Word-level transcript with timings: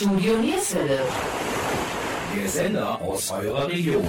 Studio 0.00 0.38
Nierswelle. 0.38 0.98
Der 2.34 2.48
Sender 2.48 3.02
aus 3.02 3.30
eurer 3.30 3.68
Region. 3.68 4.06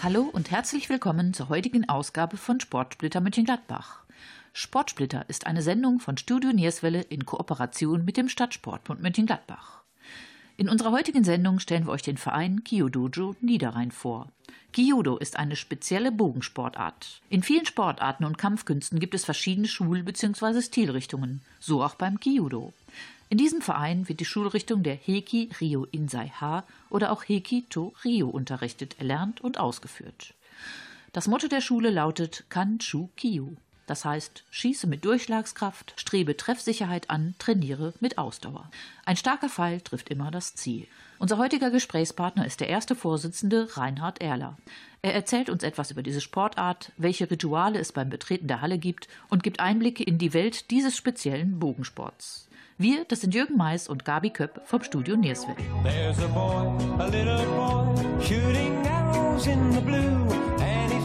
Hallo 0.00 0.30
und 0.32 0.52
herzlich 0.52 0.88
willkommen 0.88 1.34
zur 1.34 1.48
heutigen 1.48 1.88
Ausgabe 1.88 2.36
von 2.36 2.60
Sportsplitter 2.60 3.20
Mönchengladbach. 3.20 4.04
Sportsplitter 4.52 5.24
ist 5.26 5.48
eine 5.48 5.62
Sendung 5.62 5.98
von 5.98 6.16
Studio 6.16 6.52
Nierswelle 6.52 7.00
in 7.00 7.26
Kooperation 7.26 8.04
mit 8.04 8.16
dem 8.16 8.28
Stadtsportbund 8.28 9.02
Mönchengladbach. 9.02 9.77
In 10.58 10.68
unserer 10.68 10.90
heutigen 10.90 11.22
Sendung 11.22 11.60
stellen 11.60 11.86
wir 11.86 11.92
euch 11.92 12.02
den 12.02 12.16
Verein 12.16 12.64
Kyodojo 12.64 13.36
Niederrhein 13.40 13.92
vor. 13.92 14.26
Kyudo 14.72 15.16
ist 15.16 15.36
eine 15.36 15.54
spezielle 15.54 16.10
Bogensportart. 16.10 17.22
In 17.30 17.44
vielen 17.44 17.64
Sportarten 17.64 18.24
und 18.24 18.38
Kampfkünsten 18.38 18.98
gibt 18.98 19.14
es 19.14 19.24
verschiedene 19.24 19.68
Schul- 19.68 20.02
bzw. 20.02 20.60
Stilrichtungen, 20.60 21.42
so 21.60 21.84
auch 21.84 21.94
beim 21.94 22.18
Kyudo. 22.18 22.72
In 23.28 23.38
diesem 23.38 23.62
Verein 23.62 24.08
wird 24.08 24.18
die 24.18 24.24
Schulrichtung 24.24 24.82
der 24.82 24.96
Heiki 24.96 25.48
Ryo 25.60 25.86
Insai 25.92 26.32
Ha 26.40 26.64
oder 26.90 27.12
auch 27.12 27.22
Heiki 27.28 27.64
To 27.70 27.94
Ryo 28.04 28.28
unterrichtet, 28.28 28.96
erlernt 28.98 29.40
und 29.40 29.60
ausgeführt. 29.60 30.34
Das 31.12 31.28
Motto 31.28 31.46
der 31.46 31.60
Schule 31.60 31.90
lautet 31.90 32.46
Kanchu 32.48 33.10
Kyu. 33.16 33.52
Das 33.88 34.04
heißt, 34.04 34.44
schieße 34.50 34.86
mit 34.86 35.06
Durchschlagskraft, 35.06 35.94
strebe 35.96 36.36
Treffsicherheit 36.36 37.08
an, 37.08 37.34
trainiere 37.38 37.94
mit 38.00 38.18
Ausdauer. 38.18 38.70
Ein 39.06 39.16
starker 39.16 39.48
Pfeil 39.48 39.80
trifft 39.80 40.10
immer 40.10 40.30
das 40.30 40.54
Ziel. 40.54 40.86
Unser 41.18 41.38
heutiger 41.38 41.70
Gesprächspartner 41.70 42.44
ist 42.44 42.60
der 42.60 42.68
erste 42.68 42.94
Vorsitzende 42.94 43.78
Reinhard 43.78 44.20
Erler. 44.20 44.58
Er 45.00 45.14
erzählt 45.14 45.48
uns 45.48 45.62
etwas 45.62 45.90
über 45.90 46.02
diese 46.02 46.20
Sportart, 46.20 46.92
welche 46.98 47.30
Rituale 47.30 47.78
es 47.78 47.92
beim 47.92 48.10
Betreten 48.10 48.46
der 48.46 48.60
Halle 48.60 48.76
gibt 48.76 49.08
und 49.30 49.42
gibt 49.42 49.58
Einblicke 49.58 50.04
in 50.04 50.18
die 50.18 50.34
Welt 50.34 50.70
dieses 50.70 50.94
speziellen 50.94 51.58
Bogensports. 51.58 52.46
Wir, 52.76 53.06
das 53.06 53.22
sind 53.22 53.34
Jürgen 53.34 53.56
Mais 53.56 53.88
und 53.88 54.04
Gabi 54.04 54.28
Köpp 54.28 54.60
vom 54.66 54.82
Studio 54.82 55.16
blue, 59.80 60.57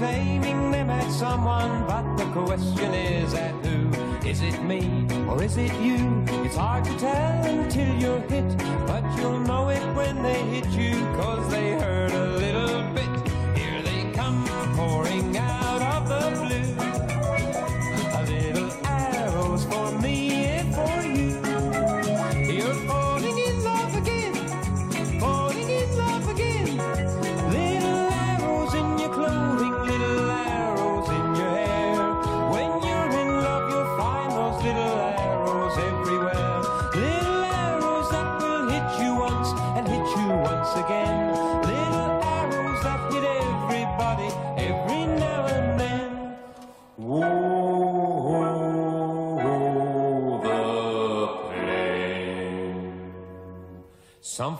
and 0.03 0.21
he's 0.21 0.45
aiming 0.45 0.71
them 0.71 0.89
at 0.89 1.11
someone, 1.11 1.85
but 1.87 2.17
the 2.17 2.25
question 2.31 2.93
is 2.93 3.33
at 3.33 3.53
who? 3.65 3.89
Is 4.27 4.41
it 4.41 4.61
me 4.63 5.05
or 5.27 5.43
is 5.43 5.57
it 5.57 5.73
you? 5.81 6.23
It's 6.45 6.55
hard 6.55 6.85
to 6.85 6.97
tell 6.97 7.45
until 7.45 7.95
you're 7.95 8.21
hit, 8.21 8.57
but 8.87 9.03
you'll 9.17 9.39
know 9.39 9.69
it 9.69 9.83
when 9.95 10.21
they 10.23 10.41
hit 10.43 10.67
you, 10.69 10.93
cause 11.17 11.49
they 11.51 11.71
hurt 11.71 12.11
a 12.11 12.25
little 12.37 12.83
bit. 12.93 13.27
Here 13.57 13.81
they 13.81 14.11
come 14.13 14.45
pouring 14.75 15.37
out 15.37 15.72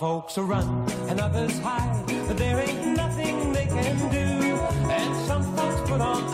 folks 0.03 0.37
run 0.37 0.67
and 1.07 1.17
others 1.21 1.57
hide, 1.59 2.03
but 2.27 2.37
there 2.37 2.59
ain't 2.59 2.87
nothing 2.87 3.53
they 3.53 3.65
can 3.67 3.97
do. 4.11 4.27
And 4.91 5.15
some 5.27 5.43
folks 5.55 5.89
put 5.89 6.01
on 6.01 6.32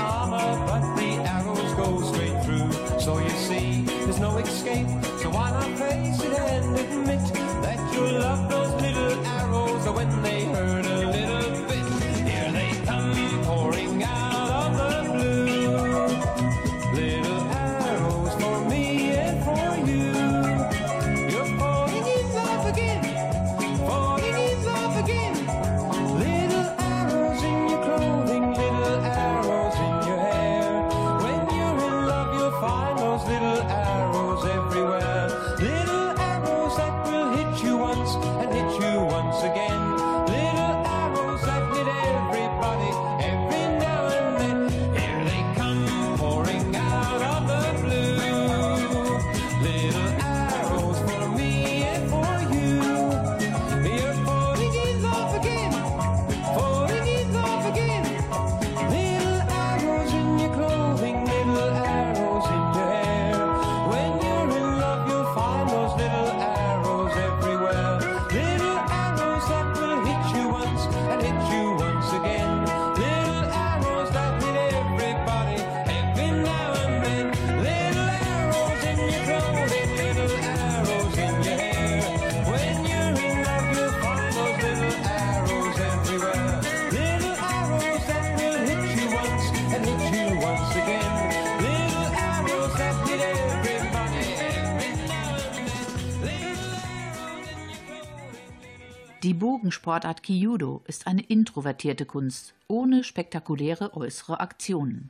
Die 99.80 99.84
Bogensportart 99.86 100.24
Kyudo 100.24 100.84
ist 100.88 101.08
eine 101.08 101.22
introvertierte 101.22 102.06
Kunst, 102.06 102.54
ohne 102.68 103.06
spektakuläre 103.06 103.96
äußere 103.96 104.42
Aktionen. 104.42 105.10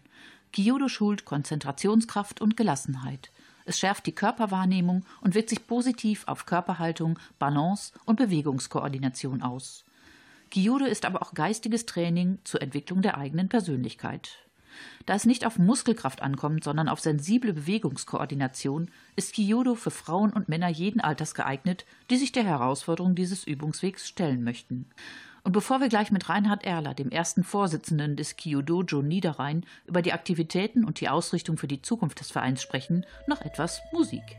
Kyudo 0.53 0.87
schult 0.87 1.25
Konzentrationskraft 1.25 2.39
und 2.39 2.55
Gelassenheit. 2.55 3.31
Es 3.65 3.79
schärft 3.79 4.05
die 4.05 4.11
Körperwahrnehmung 4.11 5.05
und 5.21 5.33
wirkt 5.33 5.49
sich 5.49 5.65
positiv 5.65 6.23
auf 6.27 6.45
Körperhaltung, 6.45 7.17
Balance 7.39 7.93
und 8.05 8.17
Bewegungskoordination 8.17 9.41
aus. 9.41 9.85
Kyudo 10.51 10.85
ist 10.85 11.03
aber 11.03 11.23
auch 11.23 11.33
geistiges 11.33 11.87
Training 11.87 12.37
zur 12.43 12.61
Entwicklung 12.61 13.01
der 13.01 13.17
eigenen 13.17 13.49
Persönlichkeit. 13.49 14.48
Da 15.05 15.15
es 15.15 15.25
nicht 15.25 15.45
auf 15.45 15.57
Muskelkraft 15.57 16.21
ankommt, 16.21 16.63
sondern 16.63 16.89
auf 16.89 16.99
sensible 16.99 17.53
Bewegungskoordination, 17.53 18.89
ist 19.15 19.35
Kyudo 19.35 19.75
für 19.75 19.91
Frauen 19.91 20.31
und 20.31 20.49
Männer 20.49 20.69
jeden 20.69 21.01
Alters 21.01 21.33
geeignet, 21.33 21.85
die 22.09 22.17
sich 22.17 22.31
der 22.31 22.43
Herausforderung 22.43 23.15
dieses 23.15 23.45
Übungswegs 23.45 24.07
stellen 24.07 24.43
möchten. 24.43 24.85
Und 25.43 25.53
bevor 25.53 25.79
wir 25.79 25.89
gleich 25.89 26.11
mit 26.11 26.27
Reinhard 26.29 26.63
Erler, 26.65 26.93
dem 26.93 27.09
ersten 27.09 27.43
Vorsitzenden 27.43 28.15
des 28.15 28.35
Kyudojo 28.35 29.01
Niederrhein, 29.01 29.65
über 29.85 30.01
die 30.01 30.13
Aktivitäten 30.13 30.83
und 30.83 30.99
die 30.99 31.09
Ausrichtung 31.09 31.57
für 31.57 31.67
die 31.67 31.81
Zukunft 31.81 32.19
des 32.19 32.31
Vereins 32.31 32.61
sprechen, 32.61 33.05
noch 33.27 33.41
etwas 33.41 33.81
Musik. 33.93 34.37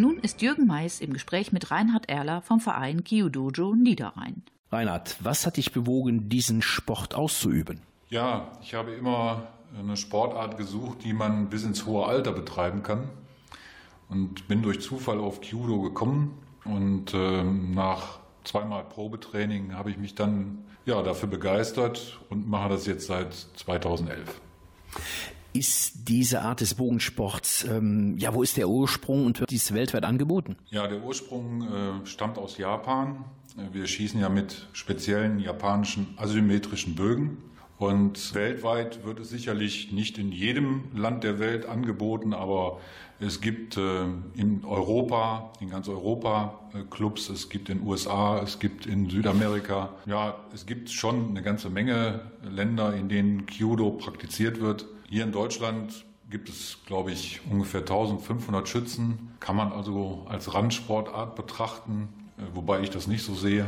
Nun 0.00 0.18
ist 0.18 0.40
Jürgen 0.40 0.66
Mais 0.66 1.02
im 1.02 1.12
Gespräch 1.12 1.52
mit 1.52 1.70
Reinhard 1.70 2.08
Erler 2.08 2.40
vom 2.40 2.58
Verein 2.58 3.04
Kyudojo 3.04 3.74
Niederrhein. 3.74 4.44
Reinhard, 4.72 5.18
was 5.20 5.44
hat 5.44 5.58
dich 5.58 5.72
bewogen, 5.72 6.30
diesen 6.30 6.62
Sport 6.62 7.14
auszuüben? 7.14 7.82
Ja, 8.08 8.50
ich 8.62 8.72
habe 8.72 8.92
immer 8.92 9.48
eine 9.78 9.98
Sportart 9.98 10.56
gesucht, 10.56 11.04
die 11.04 11.12
man 11.12 11.50
bis 11.50 11.64
ins 11.64 11.84
hohe 11.84 12.06
Alter 12.06 12.32
betreiben 12.32 12.82
kann. 12.82 13.10
Und 14.08 14.48
bin 14.48 14.62
durch 14.62 14.80
Zufall 14.80 15.20
auf 15.20 15.42
Kyudo 15.42 15.82
gekommen. 15.82 16.32
Und 16.64 17.12
äh, 17.12 17.44
nach 17.44 18.20
zweimal 18.44 18.84
Probetraining 18.84 19.74
habe 19.74 19.90
ich 19.90 19.98
mich 19.98 20.14
dann 20.14 20.64
ja, 20.86 21.02
dafür 21.02 21.28
begeistert 21.28 22.18
und 22.30 22.48
mache 22.48 22.70
das 22.70 22.86
jetzt 22.86 23.06
seit 23.06 23.34
2011. 23.34 24.40
Ist 25.52 26.08
diese 26.08 26.42
Art 26.42 26.60
des 26.60 26.74
Bogensports, 26.74 27.64
ähm, 27.64 28.16
ja, 28.18 28.32
wo 28.34 28.42
ist 28.42 28.56
der 28.56 28.68
Ursprung 28.68 29.26
und 29.26 29.40
wird 29.40 29.50
dies 29.50 29.74
weltweit 29.74 30.04
angeboten? 30.04 30.56
Ja, 30.70 30.86
der 30.86 31.02
Ursprung 31.02 31.62
äh, 31.62 32.06
stammt 32.06 32.38
aus 32.38 32.56
Japan. 32.56 33.24
Wir 33.72 33.86
schießen 33.86 34.20
ja 34.20 34.28
mit 34.28 34.68
speziellen 34.72 35.40
japanischen 35.40 36.14
asymmetrischen 36.16 36.94
Bögen. 36.94 37.38
Und 37.78 38.34
weltweit 38.34 39.06
wird 39.06 39.20
es 39.20 39.30
sicherlich 39.30 39.90
nicht 39.90 40.18
in 40.18 40.32
jedem 40.32 40.84
Land 40.94 41.24
der 41.24 41.38
Welt 41.38 41.64
angeboten, 41.64 42.34
aber 42.34 42.78
es 43.18 43.40
gibt 43.40 43.76
äh, 43.76 44.04
in 44.34 44.64
Europa, 44.64 45.52
in 45.60 45.70
ganz 45.70 45.88
Europa 45.88 46.60
äh, 46.74 46.82
Clubs, 46.90 47.30
es 47.30 47.48
gibt 47.48 47.70
in 47.70 47.78
den 47.78 47.86
USA, 47.86 48.40
es 48.42 48.58
gibt 48.58 48.84
in 48.84 49.08
Südamerika. 49.08 49.90
Ja, 50.06 50.36
es 50.54 50.66
gibt 50.66 50.90
schon 50.90 51.30
eine 51.30 51.42
ganze 51.42 51.70
Menge 51.70 52.20
Länder, 52.42 52.94
in 52.94 53.08
denen 53.08 53.46
Kyudo 53.46 53.90
praktiziert 53.92 54.60
wird. 54.60 54.86
Hier 55.12 55.24
in 55.24 55.32
Deutschland 55.32 56.04
gibt 56.30 56.48
es, 56.48 56.78
glaube 56.86 57.10
ich, 57.10 57.40
ungefähr 57.50 57.80
1500 57.80 58.68
Schützen. 58.68 59.34
Kann 59.40 59.56
man 59.56 59.72
also 59.72 60.24
als 60.28 60.54
Randsportart 60.54 61.34
betrachten, 61.34 62.08
äh, 62.38 62.42
wobei 62.54 62.82
ich 62.82 62.90
das 62.90 63.08
nicht 63.08 63.24
so 63.24 63.34
sehe. 63.34 63.66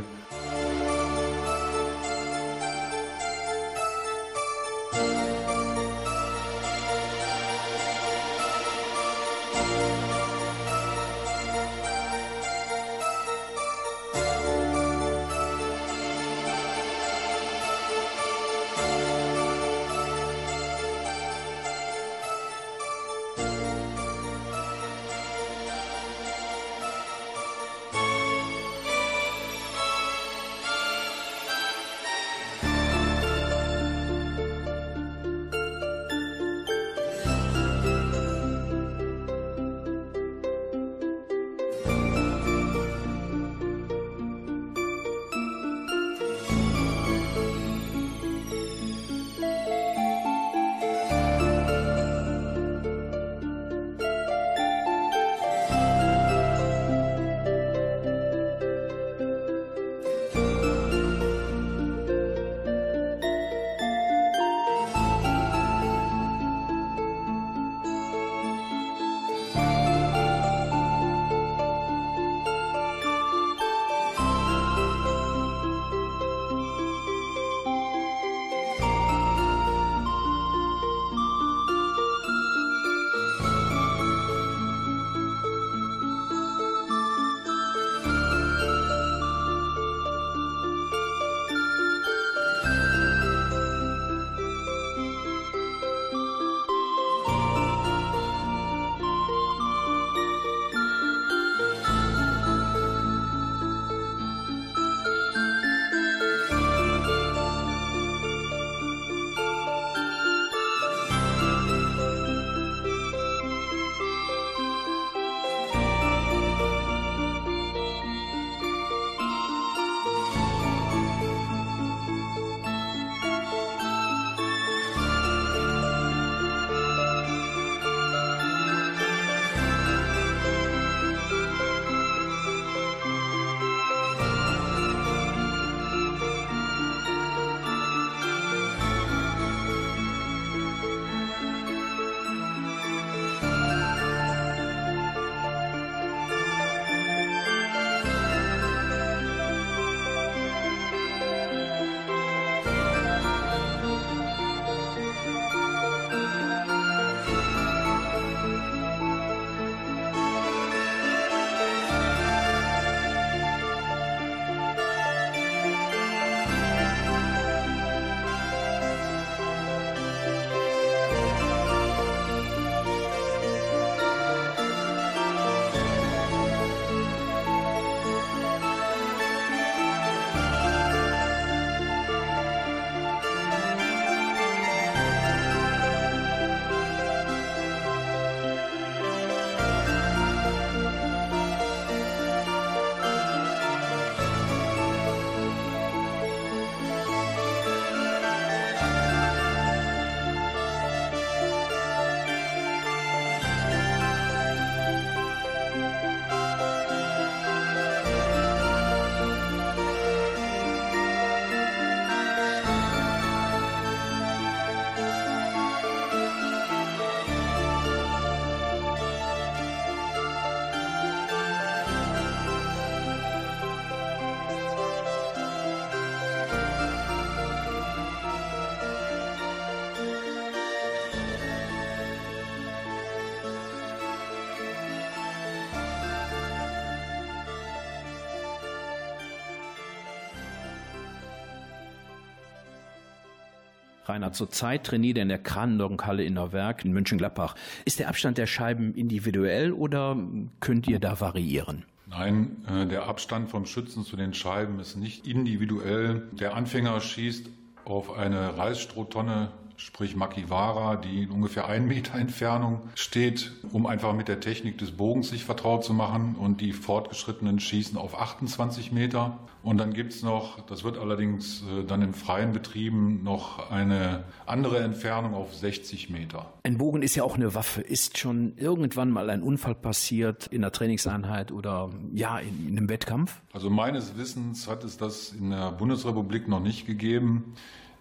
Rainer, 244.13 244.31
zurzeit 244.31 244.83
trainiert 244.83 245.17
er 245.17 245.23
in 245.23 245.29
der 245.29 245.39
Kranendornhalle 245.39 246.23
in 246.23 246.35
Neuwerk 246.35 246.85
in 246.85 246.93
München-Gladbach. 246.93 247.55
Ist 247.83 247.97
der 247.97 248.09
Abstand 248.09 248.37
der 248.37 248.45
Scheiben 248.45 248.93
individuell 248.93 249.71
oder 249.71 250.15
könnt 250.59 250.87
ihr 250.87 250.99
da 250.99 251.19
variieren? 251.19 251.85
Nein, 252.05 252.57
äh, 252.69 252.85
der 252.85 253.07
Abstand 253.07 253.49
vom 253.49 253.65
Schützen 253.65 254.05
zu 254.05 254.15
den 254.15 254.35
Scheiben 254.35 254.79
ist 254.79 254.97
nicht 254.97 255.25
individuell. 255.25 256.27
Der 256.31 256.53
Anfänger 256.53 256.99
schießt 257.01 257.49
auf 257.85 258.15
eine 258.15 258.55
Reisstrohtonne 258.55 259.51
sprich 259.77 260.15
Makiwara, 260.15 260.95
die 260.95 261.23
in 261.23 261.31
ungefähr 261.31 261.67
einen 261.67 261.87
Meter 261.87 262.15
Entfernung 262.15 262.81
steht, 262.95 263.51
um 263.71 263.85
einfach 263.85 264.13
mit 264.13 264.27
der 264.27 264.39
Technik 264.39 264.77
des 264.77 264.91
Bogens 264.91 265.29
sich 265.29 265.43
vertraut 265.43 265.83
zu 265.83 265.93
machen. 265.93 266.35
Und 266.35 266.61
die 266.61 266.73
Fortgeschrittenen 266.73 267.59
schießen 267.59 267.97
auf 267.97 268.19
28 268.19 268.91
Meter. 268.91 269.39
Und 269.63 269.77
dann 269.77 269.93
gibt 269.93 270.13
es 270.13 270.23
noch, 270.23 270.59
das 270.65 270.83
wird 270.83 270.97
allerdings 270.97 271.63
äh, 271.63 271.85
dann 271.85 272.01
in 272.01 272.13
freien 272.13 272.51
Betrieben, 272.51 273.23
noch 273.23 273.71
eine 273.71 274.25
andere 274.45 274.79
Entfernung 274.79 275.33
auf 275.33 275.55
60 275.55 276.09
Meter. 276.09 276.51
Ein 276.63 276.77
Bogen 276.77 277.01
ist 277.01 277.15
ja 277.15 277.23
auch 277.23 277.35
eine 277.35 277.55
Waffe. 277.55 277.79
Ist 277.79 278.17
schon 278.17 278.57
irgendwann 278.57 279.09
mal 279.09 279.29
ein 279.29 279.41
Unfall 279.41 279.73
passiert 279.73 280.47
in 280.47 280.61
der 280.61 280.73
Trainingseinheit 280.73 281.53
oder 281.53 281.91
ja, 282.13 282.39
in, 282.39 282.67
in 282.67 282.77
einem 282.77 282.89
Wettkampf? 282.89 283.41
Also 283.53 283.69
meines 283.69 284.17
Wissens 284.17 284.67
hat 284.67 284.83
es 284.83 284.97
das 284.97 285.31
in 285.31 285.51
der 285.51 285.71
Bundesrepublik 285.71 286.49
noch 286.49 286.59
nicht 286.59 286.85
gegeben. 286.85 287.53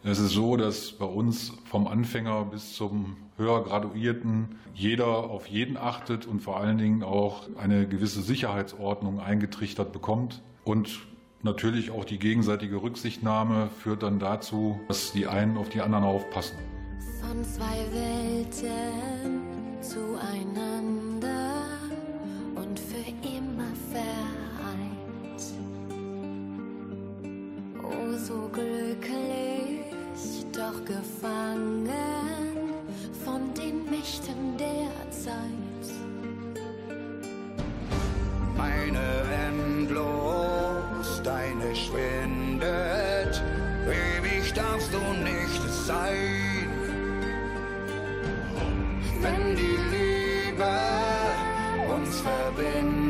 Es 0.05 0.19
ist 0.19 0.33
so, 0.33 0.57
dass 0.57 0.91
bei 0.91 1.05
uns 1.05 1.53
vom 1.65 1.87
Anfänger 1.87 2.47
bis 2.47 2.75
zum 2.75 3.17
höher 3.37 3.63
Graduierten 3.63 4.57
jeder 4.75 5.07
auf 5.07 5.47
jeden 5.47 5.77
achtet 5.77 6.27
und 6.27 6.41
vor 6.41 6.57
allen 6.57 6.77
Dingen 6.77 7.05
auch 7.05 7.45
eine 7.57 7.87
gewisse 7.87 8.21
Sicherheitsordnung 8.21 9.21
eingetrichtert 9.21 9.93
bekommt. 9.93 10.43
Und 10.65 11.07
natürlich 11.43 11.93
auch 11.93 12.05
die 12.05 12.19
gegenseitige 12.19 12.83
Rücksichtnahme 12.83 13.71
führt 13.79 14.03
dann 14.03 14.19
dazu, 14.19 14.81
dass 14.89 15.13
die 15.13 15.29
einen 15.29 15.57
auf 15.57 15.69
die 15.69 15.81
anderen 15.81 16.03
aufpassen. 16.03 16.59
Von 17.21 17.45
zwei 17.45 17.87
Welten 17.93 19.41
zueinander 19.81 21.63
und 22.57 22.77
für 22.77 23.09
immer 23.25 23.71
vereint. 23.93 25.43
Oh, 27.85 28.17
so 28.19 28.51
glücklich 28.53 29.22
doch 30.73 30.85
gefangen 30.85 31.89
von 33.25 33.53
den 33.55 33.91
Mächten 33.91 34.57
der 34.59 35.11
Zeit. 35.11 35.87
Meine 38.57 39.01
endlos, 39.49 41.23
deine 41.23 41.75
schwindet, 41.75 43.43
ewig 43.87 44.53
darfst 44.55 44.93
du 44.93 45.01
nicht 45.23 45.73
sein. 45.87 46.69
Wenn 49.21 49.57
die 49.57 49.79
Liebe 49.93 50.75
uns 51.95 52.21
verbindet, 52.21 53.02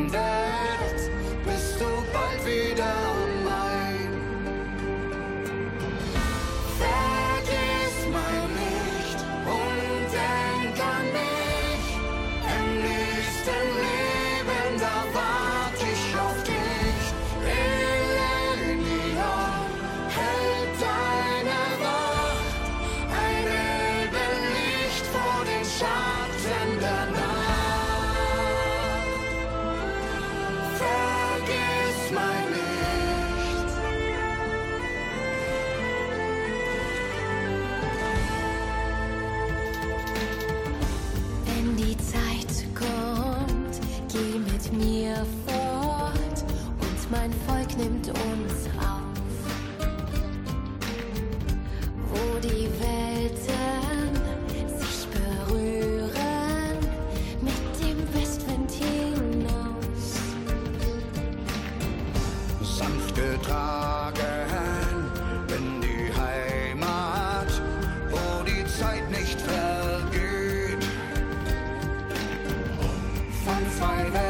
van 73.44 73.70
zwaarden. 73.76 74.21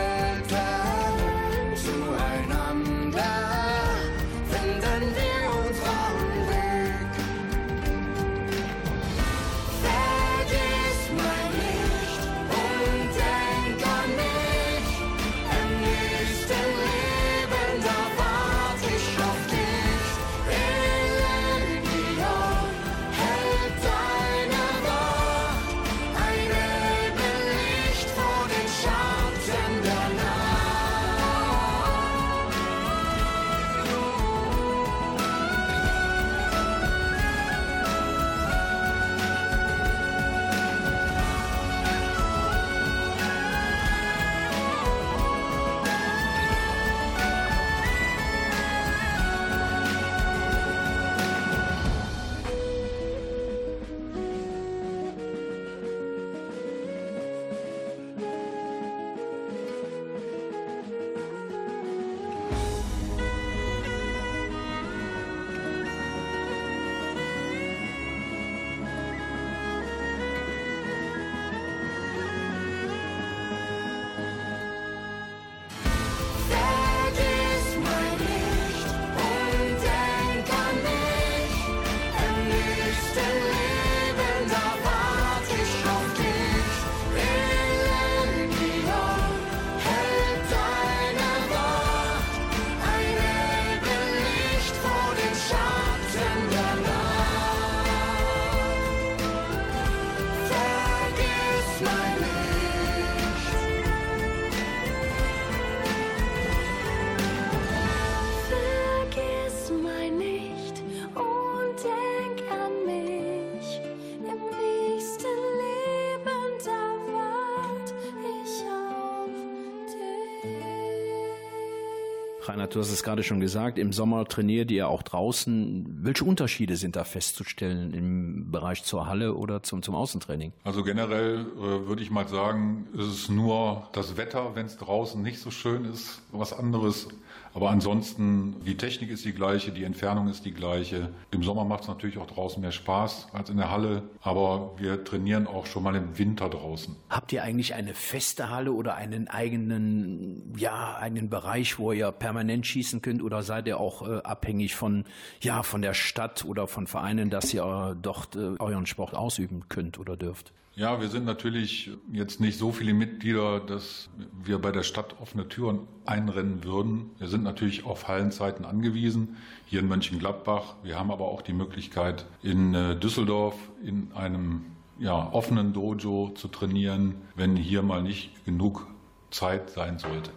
Du 122.75 122.81
hast 122.81 122.91
es 122.91 123.03
gerade 123.03 123.23
schon 123.23 123.41
gesagt, 123.41 123.79
im 123.79 123.93
Sommer 123.93 124.25
trainiert 124.25 124.71
ihr 124.71 124.89
auch 124.89 125.03
draußen. 125.03 125.87
Welche 126.03 126.25
Unterschiede 126.25 126.77
sind 126.77 126.97
da 126.97 127.05
festzustellen 127.05 127.93
im 127.95 128.51
Bereich 128.51 128.85
zur 128.85 129.07
Halle 129.07 129.35
oder 129.35 129.63
zum, 129.63 129.83
zum 129.83 129.95
Außentraining? 129.95 130.53
Also 130.65 130.83
generell 130.83 131.41
äh, 131.41 131.87
würde 131.87 132.03
ich 132.03 132.11
mal 132.11 132.27
sagen, 132.29 132.87
ist 132.95 133.07
es 133.07 133.29
nur 133.29 133.89
das 133.93 134.17
Wetter, 134.17 134.55
wenn 134.55 134.67
es 134.67 134.77
draußen 134.77 135.21
nicht 135.21 135.39
so 135.39 135.51
schön 135.51 135.85
ist, 135.85 136.23
was 136.33 136.53
anderes. 136.53 137.09
Aber 137.55 137.71
ansonsten, 137.71 138.57
die 138.65 138.77
Technik 138.77 139.11
ist 139.11 139.25
die 139.25 139.33
gleiche, 139.33 139.73
die 139.73 139.85
Entfernung 139.85 140.29
ist 140.29 140.45
die 140.45 140.53
gleiche. 140.53 141.11
Im 141.31 141.43
Sommer 141.43 141.65
macht 141.65 141.83
es 141.83 141.89
natürlich 141.89 142.19
auch 142.19 142.27
draußen 142.27 142.63
mehr 142.63 142.73
Spaß 142.73 143.29
als 143.33 143.51
in 143.51 143.59
der 143.59 143.71
Halle, 143.71 144.03
aber 144.23 144.73
wir 144.79 145.05
trainieren 145.05 145.47
auch 145.47 145.67
schon 145.67 145.83
mal 145.83 145.95
im 145.95 146.19
Winter 146.19 146.49
draußen. 146.49 146.97
Habt 147.11 147.33
ihr 147.33 147.43
eigentlich 147.43 147.75
eine 147.75 147.95
feste 147.95 148.49
Halle 148.49 148.73
oder 148.73 148.95
einen 148.95 149.29
eigenen, 149.29 150.55
ja, 150.57 150.97
einen 150.97 151.29
Bereich, 151.29 151.79
wo 151.79 151.93
ihr 151.93 152.11
permanent 152.11 152.67
schießen 152.67 153.03
könnt 153.03 153.23
oder 153.23 153.43
seid 153.43 153.67
ihr 153.67 153.79
auch 153.79 154.09
äh, 154.09 154.23
abhängig 154.23 154.75
von, 154.75 155.05
ja, 155.41 155.63
von 155.63 155.83
der 155.83 155.95
Stadt 155.95 156.45
oder 156.45 156.67
von 156.67 156.87
Vereinen, 156.87 157.29
dass 157.29 157.53
ihr 157.53 157.97
dort 158.01 158.35
äh, 158.37 158.57
euren 158.59 158.87
Sport 158.87 159.15
ausüben 159.15 159.65
könnt 159.69 159.99
oder 159.99 160.17
dürft? 160.17 160.53
Ja, 160.75 161.03
wir 161.03 161.09
sind 161.09 161.27
natürlich 161.27 161.91
jetzt 162.13 162.41
nicht 162.41 162.59
so 162.59 162.73
viele 162.73 162.95
Mitglieder, 162.95 163.61
dass 163.61 164.09
wir 164.43 164.59
bei 164.59 164.73
der 164.73 164.83
Stadt 164.83 165.17
offene 165.21 165.47
Türen 165.47 165.81
einrennen 166.07 166.65
würden. 166.65 167.11
Wir 167.19 167.29
sind 167.29 167.43
natürlich 167.43 167.85
auf 167.85 168.09
Hallenzeiten 168.09 168.65
angewiesen, 168.65 169.37
hier 169.67 169.81
in 169.81 169.89
Mönchengladbach. 169.89 170.77
Wir 170.83 170.99
haben 170.99 171.11
aber 171.11 171.27
auch 171.27 171.43
die 171.43 171.53
Möglichkeit, 171.53 172.25
in 172.43 172.75
äh, 172.75 172.97
Düsseldorf 172.97 173.55
in 173.85 174.13
einem 174.15 174.65
ja, 174.99 175.31
offenen 175.33 175.75
Dojo 175.75 176.31
zu 176.35 176.49
trainieren, 176.49 177.17
wenn 177.37 177.55
hier 177.55 177.83
mal 177.83 178.03
nicht 178.03 178.45
genug 178.47 178.87
Zeit 179.31 179.69
sein 179.69 179.99
sollte. 179.99 180.31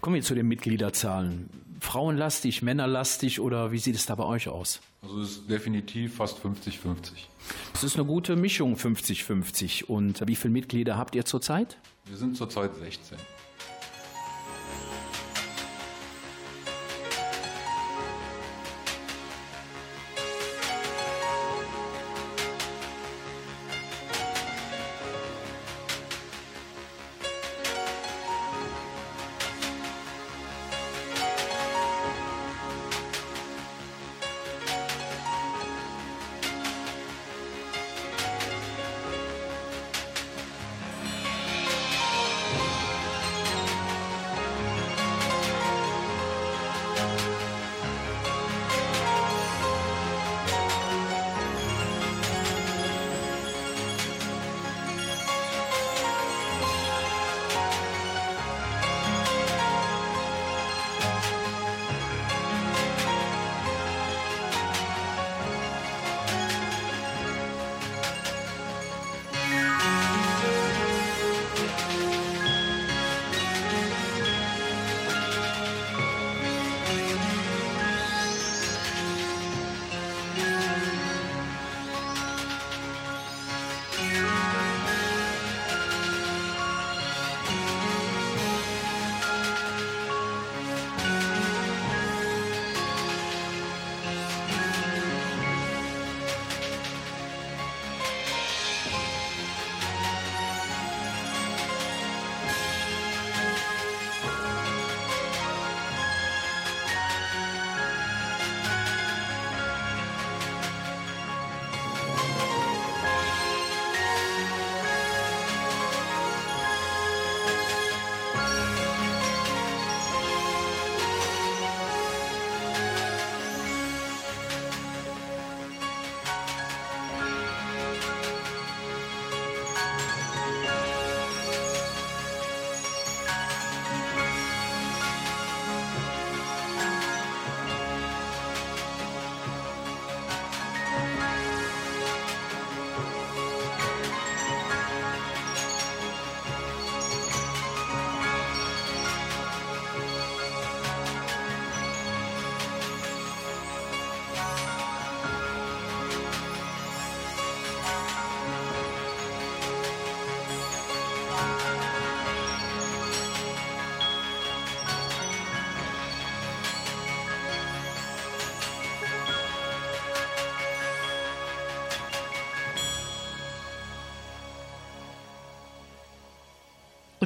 Kommen 0.00 0.16
wir 0.16 0.22
zu 0.22 0.34
den 0.34 0.48
Mitgliederzahlen. 0.48 1.50
Frauenlastig, 1.82 2.62
männerlastig 2.62 3.40
oder 3.40 3.72
wie 3.72 3.78
sieht 3.78 3.96
es 3.96 4.06
da 4.06 4.14
bei 4.14 4.24
euch 4.24 4.48
aus? 4.48 4.80
Also 5.02 5.20
es 5.20 5.30
ist 5.32 5.50
definitiv 5.50 6.14
fast 6.14 6.38
50-50. 6.38 7.26
Es 7.74 7.82
ist 7.82 7.96
eine 7.96 8.04
gute 8.04 8.36
Mischung 8.36 8.76
50-50. 8.76 9.86
Und 9.86 10.22
wie 10.28 10.36
viele 10.36 10.52
Mitglieder 10.52 10.96
habt 10.96 11.16
ihr 11.16 11.24
zurzeit? 11.24 11.76
Wir 12.06 12.16
sind 12.16 12.36
zurzeit 12.36 12.76
16. 12.76 13.18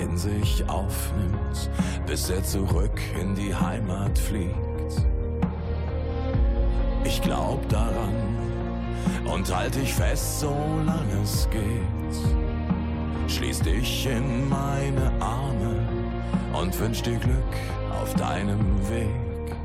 in 0.00 0.16
sich 0.16 0.64
aufnimmt, 0.66 1.70
bis 2.06 2.30
er 2.30 2.42
zurück 2.42 2.98
in 3.20 3.34
die 3.34 3.54
Heimat 3.54 4.18
fliegt. 4.18 4.56
Ich 7.04 7.20
glaub 7.20 7.68
daran 7.68 8.14
und 9.30 9.54
halt 9.54 9.74
dich 9.74 9.92
fest, 9.92 10.40
solange 10.40 11.22
es 11.22 11.48
geht. 11.50 12.51
Schließ 13.28 13.60
dich 13.60 14.06
in 14.06 14.48
meine 14.48 15.10
Arme 15.20 15.86
und 16.52 16.78
wünsch 16.78 17.02
dir 17.02 17.18
Glück 17.18 17.54
auf 18.00 18.14
deinem 18.14 18.60
Weg. 18.88 19.56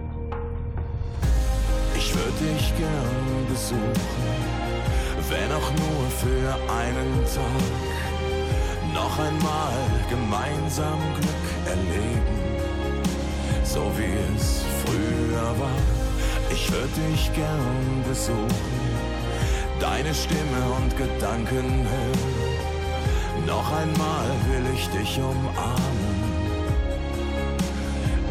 Ich 1.96 2.14
würde 2.16 2.54
dich 2.54 2.74
gern 2.78 3.48
besuchen, 3.50 3.94
wenn 5.30 5.52
auch 5.52 5.72
nur 5.72 6.10
für 6.22 6.54
einen 6.72 7.26
Tag. 7.26 7.98
Noch 8.94 9.20
einmal 9.20 9.74
gemeinsam 10.10 11.00
Glück 11.20 11.48
erleben, 11.66 12.40
so 13.64 13.92
wie 13.98 14.36
es 14.36 14.64
früher 14.86 15.60
war. 15.60 15.82
Ich 16.52 16.72
würde 16.72 17.12
dich 17.12 17.32
gern 17.34 18.04
besuchen, 18.08 18.48
deine 19.80 20.14
Stimme 20.14 20.62
und 20.78 20.98
Gedanken 20.98 21.86
hören. 21.90 22.57
Noch 23.48 23.72
einmal 23.72 24.28
will 24.50 24.74
ich 24.76 24.90
dich 24.90 25.18
umarmen 25.20 26.22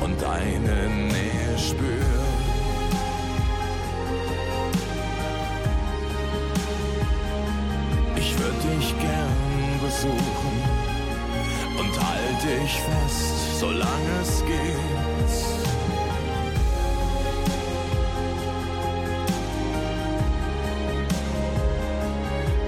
und 0.02 0.20
deine 0.20 0.90
Nähe 0.90 1.58
spüren. 1.58 2.36
Ich 8.14 8.38
würde 8.38 8.76
dich 8.76 8.94
gern 9.00 9.80
besuchen 9.82 10.56
und 11.78 12.06
halt 12.06 12.42
dich 12.42 12.78
fest, 12.82 13.58
solange 13.58 14.20
es 14.20 14.44
geht. 14.44 14.76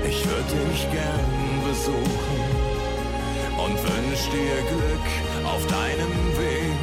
Ich 0.09 0.27
würde 0.27 0.71
dich 0.71 0.91
gern 0.91 1.48
besuchen 1.79 2.41
und 3.64 3.77
wünsch 3.77 4.29
dir 4.31 4.57
Glück 4.69 5.47
auf 5.47 5.64
deinem 5.67 6.37
Weg. 6.37 6.79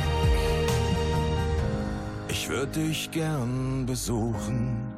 Ich 2.30 2.48
würde 2.50 2.72
dich 2.72 3.12
gern 3.12 3.86
besuchen, 3.86 4.94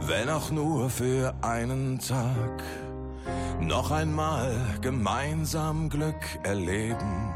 wenn 0.00 0.28
auch 0.28 0.50
nur 0.50 0.88
für 0.88 1.34
einen 1.42 1.98
Tag. 1.98 2.62
Noch 3.60 3.90
einmal 3.90 4.54
gemeinsam 4.80 5.88
Glück 5.88 6.24
erleben, 6.42 7.32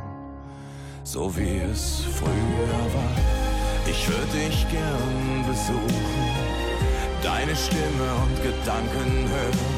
so 1.03 1.37
wie 1.37 1.59
es 1.59 2.05
früher 2.19 2.85
war. 2.95 3.17
Ich 3.87 4.09
würde 4.09 4.47
dich 4.47 4.67
gern 4.69 5.45
besuchen, 5.49 6.25
deine 7.23 7.57
Stimme 7.57 8.09
und 8.25 8.43
Gedanken 8.43 9.29
hören. 9.31 9.78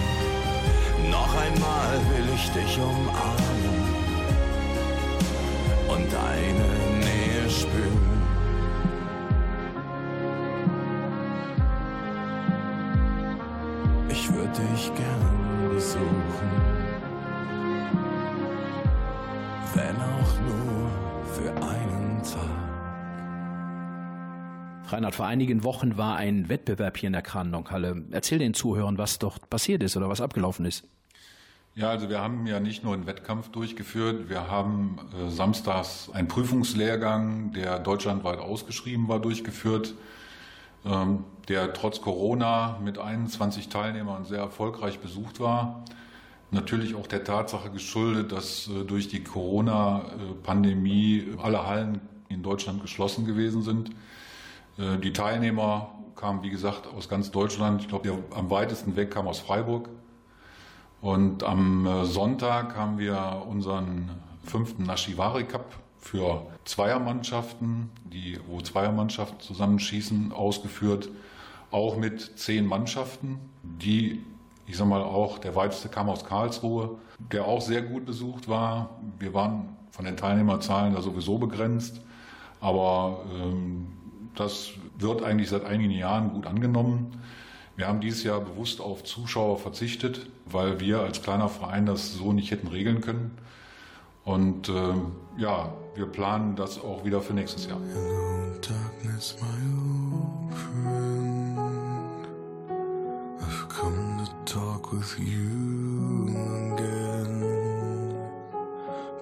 Noch 1.11 1.35
einmal 1.35 1.99
will 2.11 2.35
ich 2.35 2.51
dich 2.51 2.79
umarmen 2.79 3.81
und 5.89 6.13
deine 6.13 6.69
Nähe 7.05 7.51
spüren. 7.51 8.11
Ich 14.09 14.33
würde 14.33 14.51
dich 14.73 14.93
gern 14.95 15.71
besuchen, 15.75 16.51
wenn 19.75 19.97
auch 19.97 20.35
nur 20.47 20.91
für 21.35 21.51
einen 21.67 22.23
Tag. 22.23 22.61
Reinhard, 24.93 25.15
vor 25.15 25.27
einigen 25.27 25.63
Wochen 25.65 25.97
war 25.97 26.17
ein 26.17 26.49
Wettbewerb 26.49 26.97
hier 26.97 27.07
in 27.07 27.13
der 27.13 27.23
Kranendonk-Halle. 27.23 28.05
Erzähl 28.11 28.39
den 28.39 28.55
Zuhörern, 28.55 28.99
was 28.99 29.19
dort 29.19 29.49
passiert 29.49 29.83
ist 29.83 29.97
oder 29.97 30.09
was 30.09 30.21
abgelaufen 30.21 30.65
ist. 30.67 30.89
Ja, 31.81 31.89
also 31.89 32.11
wir 32.11 32.21
haben 32.21 32.47
ja 32.47 32.61
nicht 32.61 32.85
nur 32.85 32.93
einen 32.93 33.07
Wettkampf 33.07 33.49
durchgeführt, 33.49 34.29
wir 34.29 34.51
haben 34.51 34.99
äh, 35.19 35.31
samstags 35.31 36.11
einen 36.13 36.29
Prüfungslehrgang, 36.29 37.55
der 37.55 37.79
deutschlandweit 37.79 38.39
ausgeschrieben 38.39 39.09
war, 39.09 39.19
durchgeführt, 39.19 39.95
ähm, 40.85 41.25
der 41.49 41.73
trotz 41.73 42.03
Corona 42.03 42.79
mit 42.85 42.99
21 42.99 43.71
Teilnehmern 43.71 44.27
sehr 44.27 44.41
erfolgreich 44.41 44.99
besucht 44.99 45.41
war. 45.41 45.83
Natürlich 46.51 46.97
auch 46.97 47.07
der 47.07 47.25
Tatsache 47.25 47.71
geschuldet, 47.71 48.31
dass 48.31 48.69
äh, 48.69 48.85
durch 48.85 49.09
die 49.09 49.25
Corona-Pandemie 49.25 51.29
alle 51.43 51.67
Hallen 51.67 52.03
in 52.29 52.43
Deutschland 52.43 52.83
geschlossen 52.83 53.25
gewesen 53.25 53.63
sind. 53.63 53.89
Äh, 54.77 54.99
die 54.99 55.15
Teilnehmer 55.15 55.95
kamen, 56.15 56.43
wie 56.43 56.51
gesagt, 56.51 56.89
aus 56.89 57.09
ganz 57.09 57.31
Deutschland. 57.31 57.81
Ich 57.81 57.89
glaube, 57.89 58.07
der 58.07 58.19
am 58.37 58.51
weitesten 58.51 58.97
weg 58.97 59.13
kam 59.13 59.27
aus 59.27 59.39
Freiburg. 59.39 59.89
Und 61.01 61.43
am 61.43 61.87
äh, 61.87 62.05
Sonntag 62.05 62.77
haben 62.77 62.99
wir 62.99 63.45
unseren 63.49 64.11
fünften 64.45 64.85
Nashiwari 64.85 65.45
Cup 65.45 65.65
für 65.99 66.43
Zweiermannschaften, 66.65 67.91
die, 68.05 68.39
wo 68.47 68.61
Zweiermannschaften 68.61 69.41
zusammenschießen, 69.41 70.33
ausgeführt. 70.33 71.09
Auch 71.71 71.97
mit 71.97 72.39
zehn 72.39 72.67
Mannschaften, 72.67 73.39
die, 73.63 74.23
ich 74.67 74.77
sag 74.77 74.89
mal, 74.89 75.03
auch 75.03 75.39
der 75.39 75.55
weiteste 75.55 75.89
kam 75.89 76.09
aus 76.09 76.25
Karlsruhe, 76.25 76.99
der 77.33 77.47
auch 77.47 77.61
sehr 77.61 77.83
gut 77.83 78.07
besucht 78.07 78.49
war. 78.49 78.91
Wir 79.19 79.33
waren 79.35 79.77
von 79.93 80.05
den 80.05 80.17
Teilnehmerzahlen 80.17 80.95
da 80.95 81.03
sowieso 81.03 81.39
begrenzt, 81.39 82.01
aber 82.61 83.21
ähm, 83.35 83.87
das 84.35 84.71
wird 84.99 85.23
eigentlich 85.23 85.49
seit 85.49 85.65
einigen 85.65 85.93
Jahren 85.93 86.33
gut 86.33 86.47
angenommen. 86.47 87.13
Wir 87.81 87.89
haben 87.89 88.03
dieses 88.03 88.25
Jahr 88.25 88.43
bewusst 88.43 88.83
auf 88.83 89.05
Zuschauer 89.05 89.57
verzichtet, 89.59 90.27
weil 90.45 90.81
wir 90.81 91.01
als 91.01 91.23
kleiner 91.23 91.49
Verein 91.49 91.87
das 91.87 92.13
so 92.13 92.35
nicht 92.35 92.51
hätten 92.51 92.67
regeln 92.67 93.01
können. 93.01 93.39
Und 94.23 94.69
äh, 94.69 94.93
ja, 95.39 95.73
wir 95.95 96.05
planen 96.05 96.57
das 96.57 96.79
auch 96.79 97.07
wieder 97.07 97.23
für 97.23 97.33
nächstes 97.33 97.67
Jahr. 97.67 97.81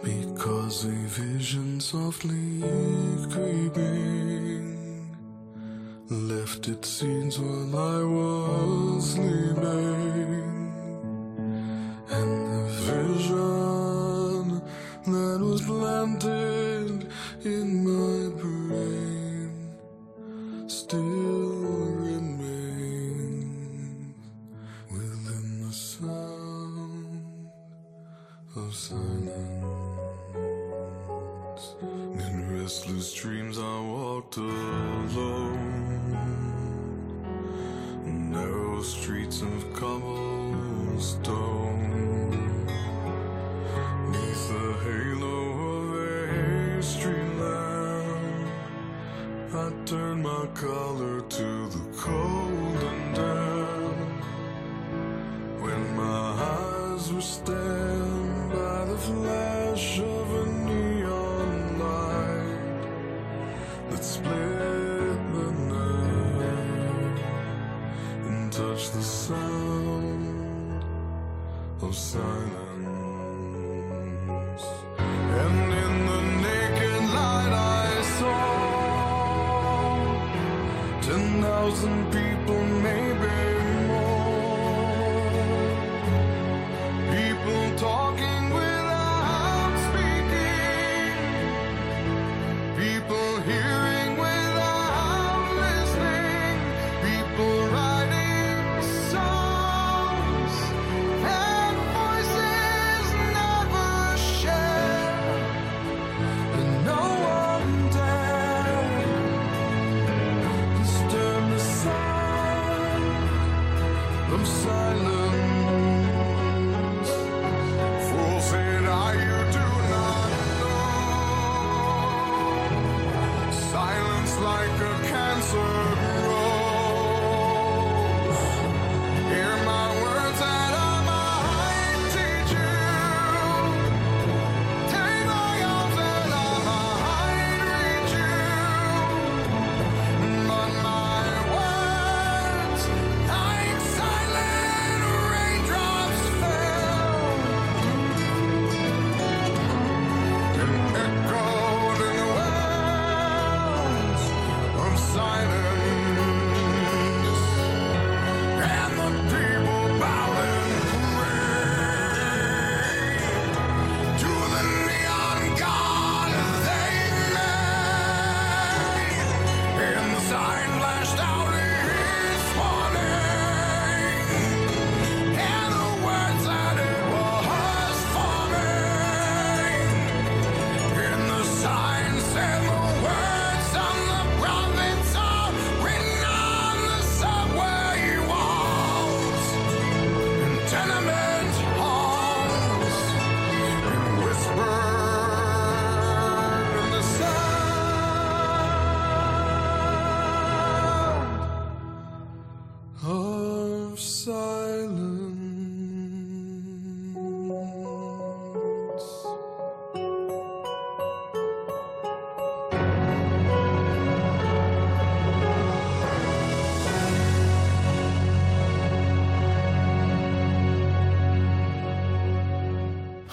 Because 0.02 0.84
a 0.84 0.88
vision 0.88 1.80
softly 1.80 2.62
creeping 3.30 4.67
left 6.10 6.68
its 6.68 6.88
scenes 6.88 7.38
while 7.38 7.76
I 7.76 8.02
was 8.02 9.10
sleeping. 9.12 9.58
And 12.10 12.46
the 12.52 12.62
vision 12.88 14.62
that 15.04 15.38
was 15.40 15.60
planted 15.62 17.08
in 17.44 17.84
my 17.84 18.30
brain 18.40 19.50
still 20.66 21.47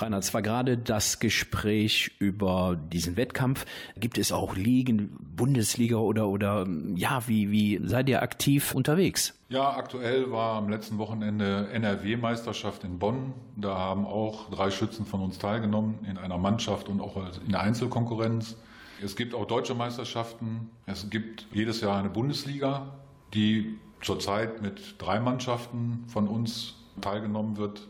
Rainer, 0.01 0.17
es 0.17 0.33
war 0.33 0.41
gerade 0.41 0.77
das 0.77 1.19
Gespräch 1.19 2.11
über 2.19 2.77
diesen 2.91 3.17
Wettkampf. 3.17 3.65
Gibt 3.97 4.17
es 4.17 4.31
auch 4.31 4.55
Ligen, 4.55 5.15
Bundesliga 5.19 5.97
oder, 5.97 6.27
oder 6.27 6.67
ja, 6.95 7.23
wie, 7.27 7.51
wie 7.51 7.79
seid 7.83 8.09
ihr 8.09 8.21
aktiv 8.21 8.73
unterwegs? 8.73 9.33
Ja, 9.49 9.75
aktuell 9.75 10.31
war 10.31 10.57
am 10.57 10.69
letzten 10.69 10.97
Wochenende 10.97 11.69
NRW-Meisterschaft 11.71 12.83
in 12.83 12.99
Bonn. 12.99 13.33
Da 13.55 13.77
haben 13.77 14.05
auch 14.05 14.49
drei 14.49 14.71
Schützen 14.71 15.05
von 15.05 15.21
uns 15.21 15.37
teilgenommen 15.37 15.99
in 16.09 16.17
einer 16.17 16.37
Mannschaft 16.37 16.89
und 16.89 17.01
auch 17.01 17.17
in 17.45 17.51
der 17.51 17.61
Einzelkonkurrenz. 17.61 18.57
Es 19.03 19.15
gibt 19.15 19.35
auch 19.35 19.45
deutsche 19.45 19.75
Meisterschaften. 19.75 20.69
Es 20.85 21.09
gibt 21.09 21.47
jedes 21.51 21.81
Jahr 21.81 21.99
eine 21.99 22.09
Bundesliga, 22.09 22.93
die 23.33 23.77
zurzeit 24.01 24.61
mit 24.61 24.95
drei 24.99 25.19
Mannschaften 25.19 26.05
von 26.07 26.27
uns 26.27 26.75
teilgenommen 27.01 27.57
wird. 27.57 27.87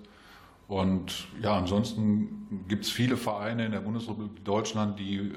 Und 0.67 1.28
ja, 1.41 1.58
ansonsten 1.58 2.63
gibt 2.67 2.86
es 2.86 2.91
viele 2.91 3.17
Vereine 3.17 3.65
in 3.65 3.71
der 3.71 3.82
Bundesrepublik 3.82 4.43
Deutschland, 4.43 4.99
die 4.99 5.17
äh, 5.17 5.32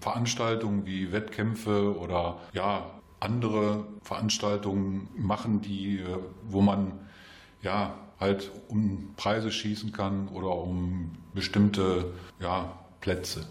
Veranstaltungen 0.00 0.86
wie 0.86 1.12
Wettkämpfe 1.12 1.98
oder 1.98 2.38
ja, 2.54 2.90
andere 3.20 3.86
Veranstaltungen 4.02 5.08
machen, 5.16 5.60
die, 5.60 5.98
äh, 5.98 6.18
wo 6.44 6.62
man 6.62 6.92
ja 7.62 7.94
halt 8.18 8.50
um 8.68 9.10
Preise 9.16 9.52
schießen 9.52 9.92
kann 9.92 10.28
oder 10.28 10.56
um 10.56 11.12
bestimmte 11.34 12.12
ja, 12.40 12.78
Plätze. 13.00 13.46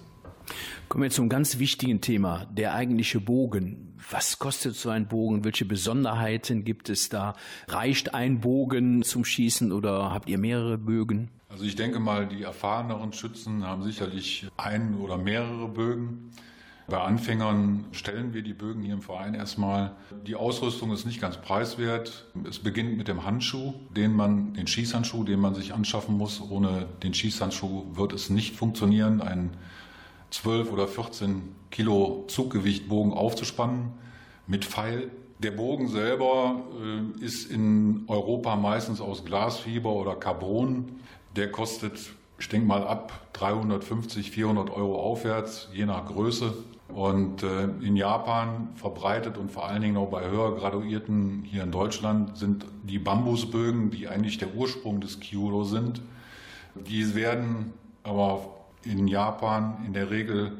Kommen 0.89 1.03
wir 1.03 1.11
zum 1.11 1.29
ganz 1.29 1.59
wichtigen 1.59 2.01
Thema, 2.01 2.45
der 2.51 2.73
eigentliche 2.73 3.19
Bogen. 3.19 3.90
Was 4.09 4.39
kostet 4.39 4.75
so 4.75 4.89
ein 4.89 5.07
Bogen? 5.07 5.43
Welche 5.43 5.65
Besonderheiten 5.65 6.63
gibt 6.63 6.89
es 6.89 7.09
da? 7.09 7.35
Reicht 7.67 8.13
ein 8.13 8.41
Bogen 8.41 9.03
zum 9.03 9.25
Schießen 9.25 9.71
oder 9.71 10.11
habt 10.11 10.29
ihr 10.29 10.37
mehrere 10.37 10.77
Bögen? 10.77 11.29
Also 11.49 11.65
ich 11.65 11.75
denke 11.75 11.99
mal, 11.99 12.27
die 12.27 12.43
erfahreneren 12.43 13.13
Schützen 13.13 13.65
haben 13.65 13.83
sicherlich 13.83 14.47
ein 14.57 14.95
oder 14.95 15.17
mehrere 15.17 15.67
Bögen. 15.67 16.31
Bei 16.87 16.99
Anfängern 16.99 17.85
stellen 17.91 18.33
wir 18.33 18.41
die 18.41 18.53
Bögen 18.53 18.81
hier 18.81 18.93
im 18.93 19.01
Verein 19.01 19.33
erstmal. 19.33 19.95
Die 20.25 20.35
Ausrüstung 20.35 20.91
ist 20.91 21.05
nicht 21.05 21.21
ganz 21.21 21.37
preiswert. 21.37 22.25
Es 22.47 22.59
beginnt 22.59 22.97
mit 22.97 23.07
dem 23.07 23.23
Handschuh, 23.23 23.73
den 23.95 24.13
man, 24.13 24.53
den 24.55 24.67
Schießhandschuh, 24.67 25.23
den 25.23 25.39
man 25.39 25.55
sich 25.55 25.73
anschaffen 25.73 26.17
muss. 26.17 26.41
Ohne 26.41 26.87
den 27.03 27.13
Schießhandschuh 27.13 27.95
wird 27.95 28.13
es 28.13 28.29
nicht 28.29 28.55
funktionieren, 28.55 29.21
einen 29.21 29.51
12 30.31 30.71
oder 30.71 30.87
14 30.87 31.41
Kilo 31.71 32.25
Zuggewichtbogen 32.27 33.13
aufzuspannen 33.13 33.93
mit 34.47 34.65
Pfeil. 34.65 35.09
Der 35.39 35.51
Bogen 35.51 35.87
selber 35.87 36.61
äh, 36.79 37.23
ist 37.23 37.49
in 37.49 38.03
Europa 38.07 38.55
meistens 38.55 39.01
aus 39.01 39.25
Glasfiber 39.25 39.93
oder 39.93 40.15
Carbon. 40.15 40.99
Der 41.35 41.49
kostet, 41.49 42.13
ich 42.37 42.49
denke 42.49 42.67
mal, 42.67 42.85
ab 42.85 43.27
350, 43.33 44.29
400 44.29 44.69
Euro 44.69 45.01
aufwärts, 45.01 45.69
je 45.73 45.85
nach 45.85 46.05
Größe. 46.05 46.53
Und 46.89 47.41
äh, 47.41 47.63
in 47.81 47.95
Japan 47.95 48.69
verbreitet 48.75 49.37
und 49.37 49.51
vor 49.51 49.65
allen 49.65 49.81
Dingen 49.81 49.97
auch 49.97 50.09
bei 50.09 50.29
höher 50.29 50.55
Graduierten 50.55 51.43
hier 51.43 51.63
in 51.63 51.71
Deutschland 51.71 52.37
sind 52.37 52.65
die 52.83 52.99
Bambusbögen, 52.99 53.91
die 53.91 54.09
eigentlich 54.09 54.37
der 54.37 54.53
Ursprung 54.53 54.99
des 54.99 55.21
Kyudo 55.21 55.63
sind. 55.63 56.01
Die 56.75 57.15
werden 57.15 57.73
aber 58.03 58.41
in 58.83 59.07
Japan 59.07 59.83
in 59.85 59.93
der 59.93 60.09
Regel 60.11 60.51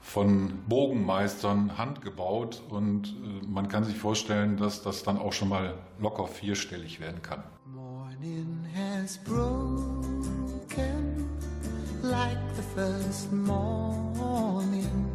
von 0.00 0.52
Bogenmeistern 0.68 1.76
handgebaut 1.76 2.62
und 2.70 3.08
äh, 3.08 3.46
man 3.46 3.68
kann 3.68 3.84
sich 3.84 3.96
vorstellen, 3.96 4.56
dass 4.56 4.82
das 4.82 5.02
dann 5.02 5.18
auch 5.18 5.32
schon 5.32 5.48
mal 5.48 5.74
locker 5.98 6.26
vierstellig 6.26 7.00
werden 7.00 7.22
kann. 7.22 7.42
Morning 7.66 8.66
has 8.74 9.18
broken 9.18 9.78
like 12.02 12.38
the 12.56 12.62
first 12.74 13.32
morning. 13.32 15.06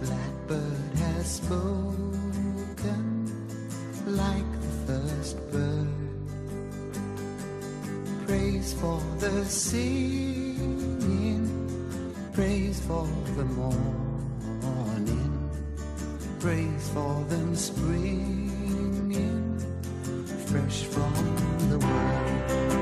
Blackbird 0.00 0.98
has 0.98 1.36
spoken 1.36 2.04
like 4.06 4.44
the 4.60 4.92
first 4.92 5.50
bird. 5.50 5.88
Praise 8.26 8.74
for 8.74 9.00
the 9.18 9.44
sea. 9.44 10.43
Praise 12.34 12.80
for 12.80 13.06
the 13.36 13.44
morning, 13.44 13.78
praise 16.40 16.88
for 16.88 17.24
them 17.28 17.54
springing 17.54 18.50
fresh 20.46 20.82
from 20.82 21.12
the 21.70 21.78
world. 21.78 22.73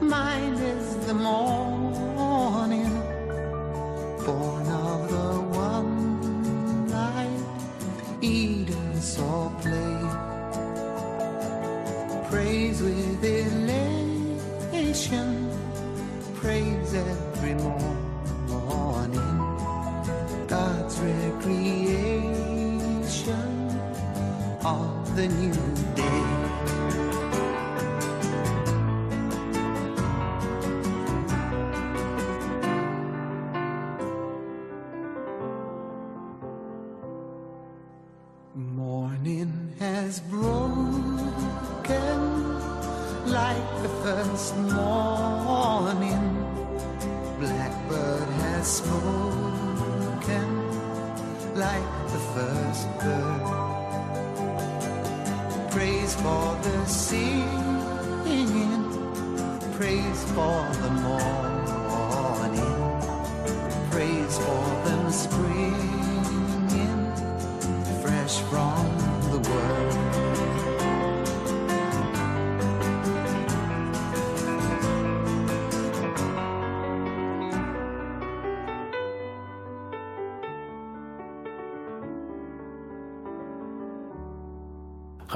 mine 0.00 0.54
is 0.54 0.96
the 1.08 1.14
morning, 1.14 1.75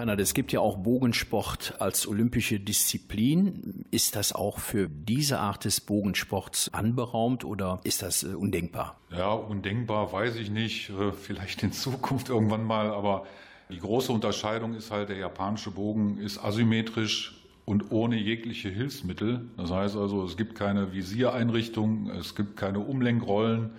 Reinhard, 0.01 0.21
es 0.21 0.33
gibt 0.33 0.51
ja 0.51 0.61
auch 0.61 0.79
Bogensport 0.79 1.75
als 1.79 2.07
olympische 2.07 2.59
Disziplin. 2.59 3.85
Ist 3.91 4.17
das 4.17 4.33
auch 4.33 4.59
für 4.59 4.89
diese 4.89 5.39
Art 5.39 5.67
des 5.67 5.83
Bogensports 5.83 6.73
anberaumt 6.73 7.45
oder 7.45 7.81
ist 7.85 8.01
das 8.01 8.23
äh, 8.23 8.29
undenkbar? 8.29 8.99
Ja, 9.11 9.33
undenkbar 9.33 10.11
weiß 10.11 10.37
ich 10.37 10.51
nicht. 10.51 10.89
Äh, 10.89 11.13
Vielleicht 11.13 11.63
in 11.63 11.73
Zukunft 11.73 12.31
irgendwann 12.31 12.65
mal. 12.65 12.91
Aber 12.93 13.27
die 13.71 13.79
große 13.79 14.11
Unterscheidung 14.11 14.75
ist 14.75 14.91
halt, 14.91 15.11
der 15.11 15.19
japanische 15.19 15.71
Bogen 15.71 16.17
ist 16.17 16.43
asymmetrisch 16.43 17.39
und 17.67 17.93
ohne 17.93 18.17
jegliche 18.17 18.71
Hilfsmittel. 18.71 19.51
Das 19.59 19.71
heißt 19.71 19.97
also, 19.97 20.25
es 20.25 20.39
gibt 20.39 20.55
keine 20.55 20.95
Visiereinrichtung, 20.95 22.11
es 22.19 22.35
gibt 22.35 22.57
keine 22.57 22.81
Umlenkrollen 22.81 23.71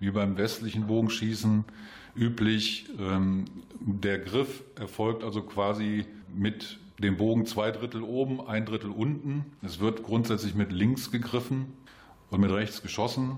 wie 0.00 0.10
beim 0.10 0.38
westlichen 0.38 0.86
Bogenschießen 0.86 1.64
üblich. 2.16 2.86
Ähm, 2.98 3.44
Der 3.80 4.18
Griff 4.18 4.64
erfolgt 4.74 5.22
also 5.22 5.42
quasi 5.42 6.06
mit 6.34 6.78
dem 6.98 7.16
Bogen 7.16 7.46
zwei 7.46 7.70
Drittel 7.70 8.02
oben, 8.02 8.40
ein 8.46 8.64
Drittel 8.64 8.90
unten. 8.90 9.44
Es 9.62 9.80
wird 9.80 10.02
grundsätzlich 10.02 10.54
mit 10.54 10.72
links 10.72 11.10
gegriffen 11.10 11.72
und 12.30 12.40
mit 12.40 12.50
rechts 12.50 12.82
geschossen. 12.82 13.36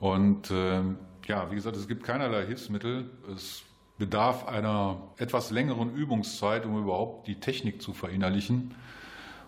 Und 0.00 0.50
äh, 0.50 0.82
ja, 1.26 1.50
wie 1.50 1.54
gesagt, 1.54 1.76
es 1.76 1.88
gibt 1.88 2.04
keinerlei 2.04 2.46
Hilfsmittel. 2.46 3.10
Es 3.34 3.62
bedarf 3.98 4.46
einer 4.46 5.02
etwas 5.16 5.50
längeren 5.50 5.94
Übungszeit, 5.94 6.66
um 6.66 6.78
überhaupt 6.78 7.26
die 7.28 7.36
Technik 7.36 7.82
zu 7.82 7.92
verinnerlichen. 7.92 8.74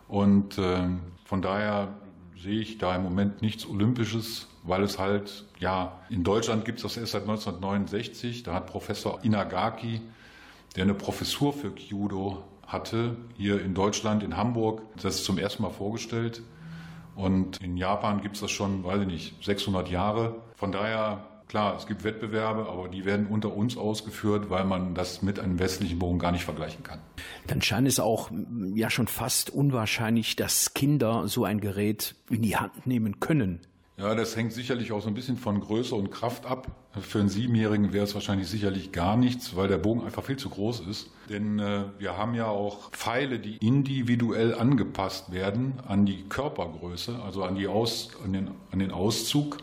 Und 0.09 0.59
äh, 0.59 0.89
von 1.25 1.43
daher 1.43 1.95
sehe 2.37 2.61
ich 2.61 2.79
da 2.79 2.97
im 2.97 3.03
Moment 3.03 3.43
nichts 3.43 3.67
Olympisches, 3.67 4.49
weil 4.69 4.83
es 4.83 4.99
halt, 4.99 5.45
ja, 5.59 5.99
in 6.11 6.23
Deutschland 6.23 6.65
gibt 6.65 6.79
es 6.79 6.83
das 6.83 6.97
erst 6.97 7.13
seit 7.13 7.23
1969. 7.23 8.43
Da 8.43 8.55
hat 8.55 8.67
Professor 8.67 9.19
Inagaki, 9.23 10.01
der 10.77 10.85
eine 10.85 10.95
Professur 10.95 11.53
für 11.53 11.73
Judo 11.77 12.45
hatte, 12.67 13.17
hier 13.37 13.61
in 13.63 13.75
Deutschland, 13.75 14.23
in 14.23 14.37
Hamburg, 14.37 14.83
das 15.03 15.25
zum 15.25 15.39
ersten 15.39 15.63
Mal 15.63 15.71
vorgestellt. 15.71 16.43
Und 17.17 17.61
in 17.63 17.77
Japan 17.77 18.21
gibt 18.21 18.37
es 18.37 18.43
das 18.43 18.51
schon, 18.51 18.85
weiß 18.85 19.01
ich 19.01 19.07
nicht, 19.07 19.45
600 19.45 19.89
Jahre. 19.91 20.37
Von 20.55 20.71
daher, 20.71 21.25
klar, 21.49 21.75
es 21.77 21.87
gibt 21.87 22.05
Wettbewerbe, 22.05 22.69
aber 22.69 22.89
die 22.89 23.05
werden 23.07 23.27
unter 23.27 23.57
uns 23.57 23.77
ausgeführt, 23.77 24.51
weil 24.51 24.65
man 24.65 24.95
das 24.95 25.23
mit 25.23 25.41
einem 25.41 25.59
westlichen 25.59 25.99
Bogen 25.99 26.19
gar 26.19 26.31
nicht 26.31 26.45
vergleichen 26.45 26.85
kann. 26.85 27.01
Dann 27.47 27.63
scheint 27.63 27.89
es 27.89 27.99
auch 27.99 28.31
ja 28.75 28.91
schon 28.91 29.09
fast 29.09 29.51
unwahrscheinlich, 29.51 30.37
dass 30.37 30.75
Kinder 30.75 31.27
so 31.27 31.45
ein 31.45 31.61
Gerät 31.61 32.15
in 32.31 32.43
die 32.43 32.57
Hand 32.57 32.87
nehmen 32.87 33.19
können. 33.19 33.61
Ja, 33.99 34.15
das 34.15 34.37
hängt 34.37 34.53
sicherlich 34.53 34.93
auch 34.93 35.03
so 35.03 35.09
ein 35.09 35.15
bisschen 35.15 35.37
von 35.37 35.59
Größe 35.59 35.93
und 35.97 36.13
Kraft 36.13 36.47
ab. 36.47 36.69
Für 37.01 37.19
einen 37.19 37.29
Siebenjährigen 37.29 37.93
wäre 37.93 38.05
es 38.05 38.15
wahrscheinlich 38.15 38.47
sicherlich 38.47 38.93
gar 38.93 39.17
nichts, 39.17 39.57
weil 39.57 39.67
der 39.67 39.79
Bogen 39.79 40.05
einfach 40.05 40.23
viel 40.23 40.37
zu 40.37 40.51
groß 40.51 40.87
ist. 40.89 41.11
Denn 41.29 41.59
äh, 41.59 41.83
wir 41.99 42.17
haben 42.17 42.35
ja 42.35 42.47
auch 42.47 42.93
Pfeile, 42.93 43.41
die 43.41 43.57
individuell 43.57 44.55
angepasst 44.55 45.33
werden 45.33 45.81
an 45.85 46.07
die 46.07 46.23
Körpergröße, 46.29 47.21
also 47.21 47.43
an, 47.43 47.57
die 47.57 47.67
Aus, 47.67 48.11
an, 48.25 48.33
den, 48.33 48.51
an 48.71 48.79
den 48.79 48.93
Auszug. 48.93 49.59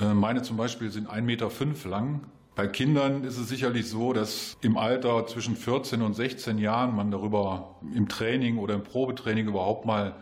Äh, 0.00 0.14
meine 0.14 0.42
zum 0.42 0.56
Beispiel 0.56 0.90
sind 0.90 1.08
1,5 1.08 1.20
Meter 1.22 1.48
lang. 1.88 2.22
Bei 2.56 2.66
Kindern 2.66 3.22
ist 3.22 3.38
es 3.38 3.48
sicherlich 3.48 3.88
so, 3.88 4.12
dass 4.12 4.56
im 4.62 4.76
Alter 4.76 5.28
zwischen 5.28 5.54
14 5.54 6.02
und 6.02 6.14
16 6.14 6.58
Jahren 6.58 6.96
man 6.96 7.12
darüber 7.12 7.76
im 7.94 8.08
Training 8.08 8.58
oder 8.58 8.74
im 8.74 8.82
Probetraining 8.82 9.46
überhaupt 9.46 9.86
mal 9.86 10.16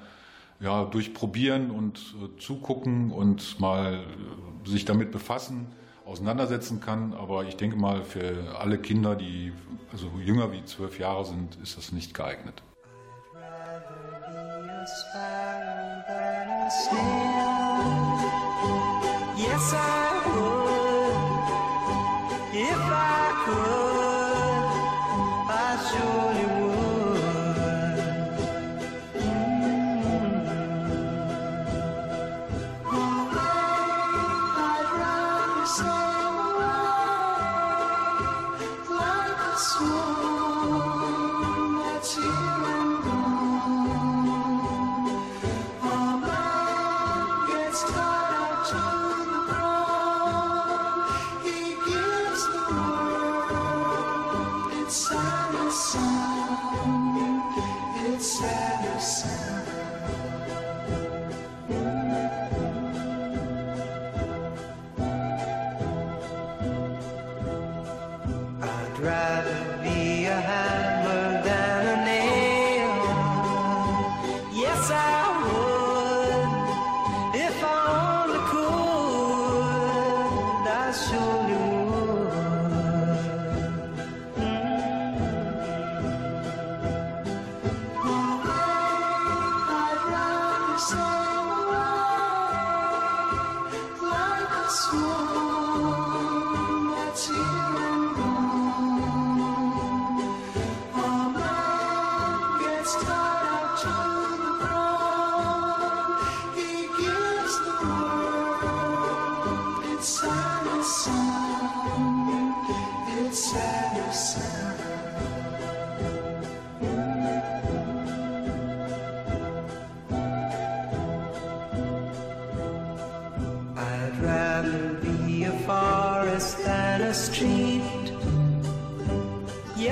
ja, 0.63 0.85
durch 0.85 1.13
Probieren 1.13 1.71
und 1.71 1.99
äh, 1.99 2.39
Zugucken 2.39 3.11
und 3.11 3.59
mal 3.61 3.95
äh, 3.95 4.69
sich 4.69 4.85
damit 4.85 5.11
befassen, 5.11 5.67
auseinandersetzen 6.07 6.81
kann. 6.81 7.13
Aber 7.15 7.45
ich 7.45 7.57
denke 7.57 7.77
mal, 7.77 8.05
für 8.05 8.57
alle 8.59 8.79
Kinder, 8.79 9.17
die 9.17 9.53
also 9.93 10.11
jünger 10.25 10.53
wie 10.53 10.65
zwölf 10.65 10.99
Jahre 10.99 11.25
sind, 11.25 11.59
ist 11.63 11.77
das 11.77 11.93
nicht 11.93 12.15
geeignet. 12.15 12.63
Yes, 19.37 19.73
I 19.75 20.23
would. 20.27 20.73
If 22.55 23.12
sua 94.73 95.22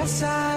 cabeça. 0.01 0.50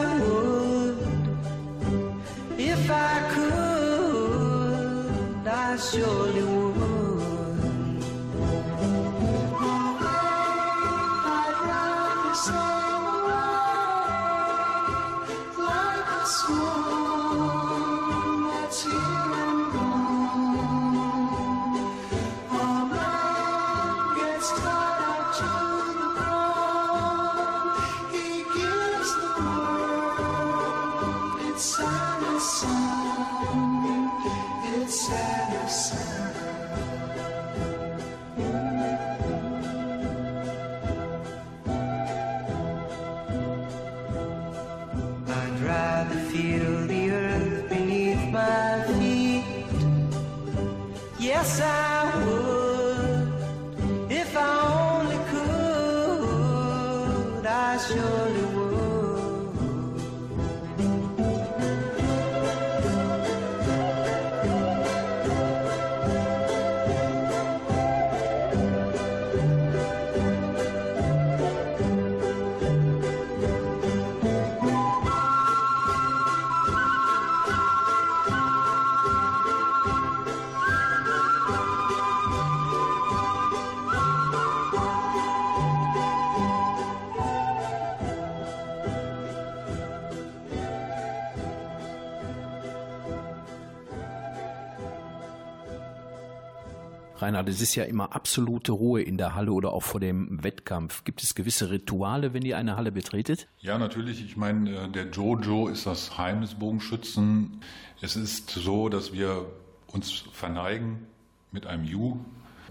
Reinhard, 97.24 97.50
es 97.50 97.62
ist 97.62 97.76
ja 97.76 97.84
immer 97.86 98.14
absolute 98.16 98.72
Ruhe 98.74 99.02
in 99.02 99.18
der 99.18 99.34
Halle 99.34 99.52
oder 99.54 99.72
auch 99.72 99.84
vor 99.84 100.00
dem 100.00 100.44
Wettkampf. 100.44 101.04
Gibt 101.04 101.24
es 101.24 101.36
gewisse 101.36 101.72
Rituale, 101.72 102.34
wenn 102.34 102.44
ihr 102.44 102.58
eine 102.58 102.76
Halle 102.76 102.92
betretet? 102.92 103.48
Ja, 103.60 103.78
natürlich. 103.78 104.24
Ich 104.24 104.38
meine, 104.38 104.70
äh, 104.70 104.90
der 104.90 105.10
Jojo 105.10 105.68
ist 105.68 105.86
das 105.86 106.18
Heim 106.18 106.42
des 106.42 106.56
Bogenschützen. 106.56 107.62
Es 108.02 108.16
ist 108.16 108.50
so, 108.50 108.90
dass 108.90 109.14
wir 109.14 109.46
uns 109.88 110.26
verneigen 110.34 111.08
mit 111.52 111.66
einem 111.66 111.86
You, 111.86 112.18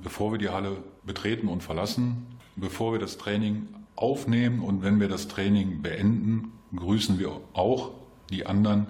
bevor 0.02 0.32
wir 0.32 0.38
die 0.38 0.50
Halle 0.50 0.76
betreten 1.04 1.48
und 1.48 1.62
verlassen, 1.62 2.26
bevor 2.56 2.92
wir 2.92 2.98
das 2.98 3.16
Training 3.16 3.68
aufnehmen 3.96 4.60
und 4.60 4.82
wenn 4.82 5.00
wir 5.00 5.08
das 5.08 5.28
Training 5.28 5.82
beenden, 5.82 6.52
grüßen 6.74 7.18
wir 7.18 7.40
auch 7.52 7.90
die 8.30 8.46
anderen. 8.46 8.86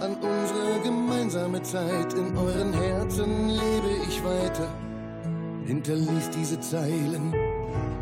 an 0.00 0.16
unsere 0.16 0.80
gemeinsame 0.82 1.62
Zeit. 1.62 2.12
In 2.14 2.36
euren 2.36 2.72
Herzen 2.72 3.50
lebe 3.50 3.90
ich 4.08 4.24
weiter. 4.24 4.68
Hinterließ 5.66 6.30
diese 6.30 6.58
Zeilen 6.58 7.32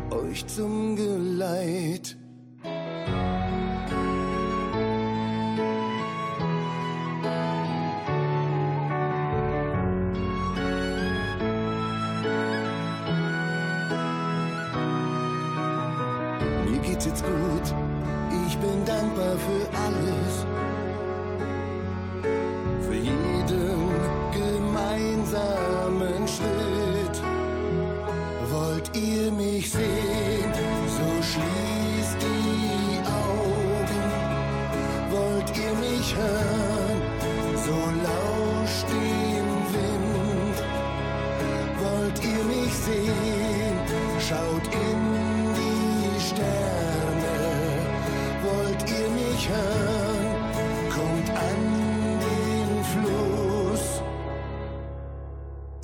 euch 0.09 0.47
zum 0.47 0.95
Geleit. 0.95 2.17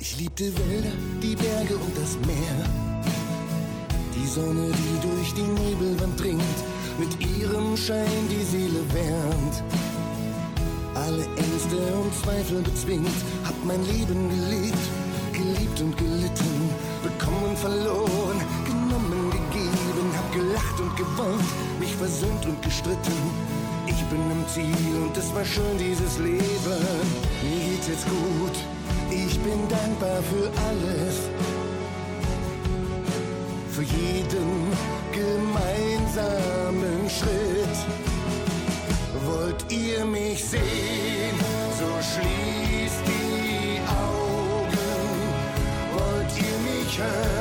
Ich 0.02 0.18
liebte 0.18 0.44
Wälder, 0.56 0.92
die 1.22 1.36
Berge 1.36 1.76
und 1.76 1.94
das 1.94 2.16
Meer. 2.26 2.64
Die 4.16 4.26
Sonne, 4.26 4.72
die 4.72 5.06
durch 5.06 5.34
die 5.34 5.42
Nebelwand 5.42 6.18
dringt, 6.18 6.58
mit 6.98 7.12
ihrem 7.20 7.76
Schein 7.76 8.24
die 8.30 8.42
Seele 8.42 8.80
wärmt. 8.94 9.62
Alle 10.94 11.24
Ängste 11.36 11.76
und 12.00 12.14
Zweifel 12.24 12.62
bezwingt, 12.62 13.18
hab 13.44 13.54
mein 13.66 13.84
Leben 13.84 14.30
gelebt, 14.30 14.84
geliebt 15.34 15.80
und 15.82 15.94
gelitten, 15.98 16.70
bekommen, 17.02 17.54
verloren, 17.56 18.40
genommen, 18.64 19.30
gegeben, 19.30 20.06
hab 20.16 20.32
gelacht 20.32 20.80
und 20.80 20.96
gewonnen, 20.96 21.44
mich 21.78 21.94
versöhnt 21.94 22.46
und 22.46 22.62
gestritten. 22.62 23.20
Ich 23.86 24.02
bin 24.04 24.22
am 24.32 24.48
Ziel 24.48 24.96
und 25.02 25.14
es 25.14 25.34
war 25.34 25.44
schön 25.44 25.76
dieses 25.76 26.18
Leben. 26.18 26.80
Mir 27.44 27.68
geht's 27.68 27.88
jetzt 27.88 28.06
gut, 28.06 28.56
ich 29.10 29.38
bin 29.40 29.68
dankbar 29.68 30.22
für 30.22 30.50
alles. 30.68 31.28
Für 33.70 33.82
jeden 33.82 34.72
gemeinsamen 35.12 37.08
Schritt. 37.08 37.78
Wollt 39.26 39.64
ihr 39.70 40.04
mich 40.04 40.44
sehen, 40.44 41.38
so 41.78 41.90
schließt 42.10 43.02
die 43.06 43.80
Augen. 43.88 45.12
Wollt 45.94 46.32
ihr 46.36 46.58
mich 46.70 46.98
hören, 46.98 47.39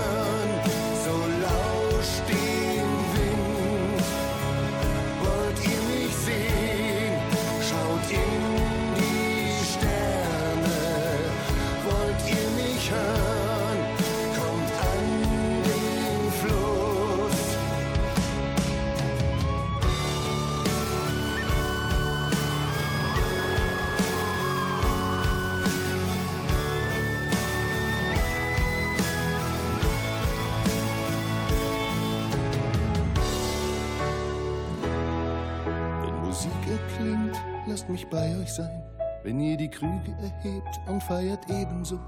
bei 38.10 38.36
euch 38.38 38.52
sein. 38.54 38.84
Wenn 39.24 39.40
ihr 39.40 39.58
die 39.58 39.70
Krüge 39.70 40.16
erhebt 40.22 40.80
und 40.88 41.04
feiert 41.04 41.50
ebenso. 41.50 42.00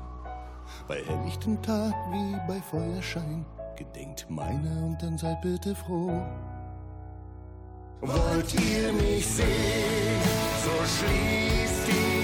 Bei 0.88 1.02
helllichtem 1.04 1.62
Tag 1.62 1.94
wie 2.12 2.38
bei 2.48 2.62
Feuerschein. 2.62 3.46
Gedenkt 3.76 4.26
meiner 4.30 4.86
und 4.86 5.02
dann 5.02 5.18
seid 5.18 5.42
bitte 5.42 5.76
froh. 5.76 6.22
Wollt 8.02 8.54
ihr 8.56 8.94
mich 8.94 9.28
sehen, 9.28 10.22
so 10.64 10.72
schließt 10.86 11.88
die 11.88 12.21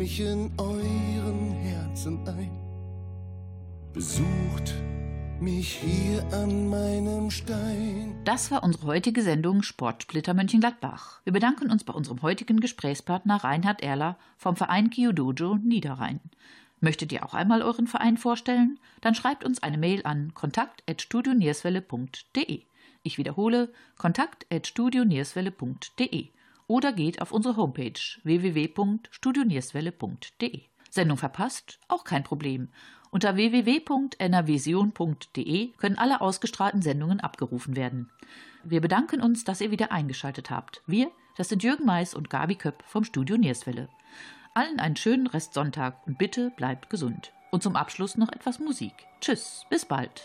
mich 0.00 0.20
in 0.20 0.50
euren 0.56 1.52
Herzen 1.52 2.26
ein. 2.26 2.50
Besucht 3.92 4.72
mich 5.42 5.74
hier 5.74 6.24
an 6.32 6.70
meinem 6.70 7.30
Stein. 7.30 8.18
Das 8.24 8.50
war 8.50 8.62
unsere 8.62 8.86
heutige 8.86 9.20
Sendung 9.20 9.62
Sportsplitter 9.62 10.32
Mönchengladbach. 10.32 11.20
Wir 11.24 11.34
bedanken 11.34 11.70
uns 11.70 11.84
bei 11.84 11.92
unserem 11.92 12.22
heutigen 12.22 12.60
Gesprächspartner 12.60 13.44
Reinhard 13.44 13.82
Erler 13.82 14.16
vom 14.38 14.56
Verein 14.56 14.88
Kyudojo 14.88 15.56
Niederrhein. 15.56 16.20
Möchtet 16.80 17.12
ihr 17.12 17.26
auch 17.26 17.34
einmal 17.34 17.60
euren 17.60 17.86
Verein 17.86 18.16
vorstellen? 18.16 18.80
Dann 19.02 19.14
schreibt 19.14 19.44
uns 19.44 19.62
eine 19.62 19.76
Mail 19.76 20.00
an 20.04 20.32
kontakt.studionierswelle.de. 20.32 22.62
Ich 23.02 23.18
wiederhole 23.18 23.70
kontakt.studionierswelle.de 23.98 26.30
oder 26.70 26.92
geht 26.92 27.20
auf 27.20 27.32
unsere 27.32 27.56
Homepage 27.56 27.98
www.studionierswelle.de. 28.22 30.62
Sendung 30.88 31.18
verpasst? 31.18 31.80
Auch 31.88 32.04
kein 32.04 32.22
Problem. 32.22 32.68
Unter 33.10 33.34
www.nrvision.de 33.34 35.72
können 35.72 35.98
alle 35.98 36.20
ausgestrahlten 36.20 36.80
Sendungen 36.80 37.18
abgerufen 37.18 37.74
werden. 37.74 38.08
Wir 38.62 38.80
bedanken 38.80 39.20
uns, 39.20 39.42
dass 39.42 39.60
ihr 39.60 39.72
wieder 39.72 39.90
eingeschaltet 39.90 40.52
habt. 40.52 40.84
Wir, 40.86 41.10
das 41.36 41.48
sind 41.48 41.64
Jürgen 41.64 41.86
Mais 41.86 42.14
und 42.14 42.30
Gabi 42.30 42.54
Köpp 42.54 42.84
vom 42.86 43.02
Studio 43.02 43.36
Nierswelle. 43.36 43.88
Allen 44.54 44.78
einen 44.78 44.94
schönen 44.94 45.26
Restsonntag 45.26 46.06
und 46.06 46.18
bitte 46.18 46.50
bleibt 46.50 46.88
gesund. 46.88 47.32
Und 47.50 47.64
zum 47.64 47.74
Abschluss 47.74 48.16
noch 48.16 48.30
etwas 48.30 48.60
Musik. 48.60 48.94
Tschüss, 49.20 49.66
bis 49.70 49.86
bald. 49.86 50.22